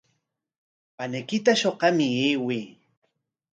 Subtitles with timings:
[0.97, 2.63] Paniykita shuqamuq ayway.